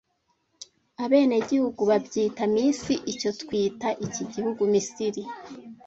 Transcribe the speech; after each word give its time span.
Abenegihugu 1.03 1.81
babyita 1.89 2.43
Misi 2.53 2.93
icyo 3.11 3.29
twita 3.41 3.89
iki 4.05 4.23
gihugu 4.33 4.61
Misiri 4.73 5.21